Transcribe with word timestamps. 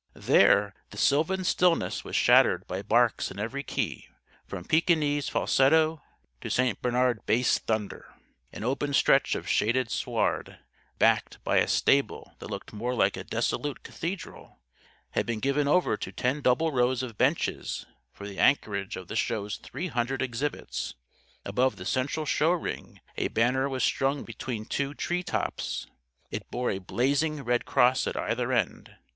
There, 0.15 0.73
the 0.89 0.97
sylvan 0.97 1.43
stillness 1.43 2.03
was 2.03 2.15
shattered 2.15 2.65
by 2.65 2.81
barks 2.81 3.29
in 3.29 3.37
every 3.37 3.61
key, 3.61 4.07
from 4.47 4.65
Pekingese 4.65 5.29
falsetto 5.29 6.01
to 6.41 6.49
St. 6.49 6.81
Bernard 6.81 7.23
bass 7.27 7.59
thunder. 7.59 8.11
An 8.51 8.63
open 8.63 8.95
stretch 8.95 9.35
of 9.35 9.47
shaded 9.47 9.91
sward 9.91 10.57
backed 10.97 11.37
by 11.43 11.57
a 11.57 11.67
stable 11.67 12.33
that 12.39 12.47
looked 12.49 12.73
more 12.73 12.95
like 12.95 13.15
a 13.15 13.23
dissolute 13.23 13.83
cathedral 13.83 14.57
had 15.11 15.27
been 15.27 15.39
given 15.39 15.67
over 15.67 15.95
to 15.95 16.11
ten 16.11 16.41
double 16.41 16.71
rows 16.71 17.03
of 17.03 17.15
"benches," 17.15 17.85
for 18.11 18.27
the 18.27 18.39
anchorage 18.39 18.95
of 18.95 19.07
the 19.07 19.15
Show's 19.15 19.57
three 19.57 19.89
hundred 19.89 20.23
exhibits. 20.23 20.95
Above 21.45 21.75
the 21.75 21.85
central 21.85 22.25
show 22.25 22.53
ring 22.53 22.99
a 23.17 23.27
banner 23.27 23.69
was 23.69 23.83
strung 23.83 24.23
between 24.23 24.65
two 24.65 24.95
tree 24.95 25.21
tops. 25.21 25.85
It 26.31 26.49
bore 26.49 26.71
a 26.71 26.79
blazing 26.79 27.43
red 27.43 27.65
cross 27.65 28.07
at 28.07 28.17
either 28.17 28.51
end. 28.51 28.95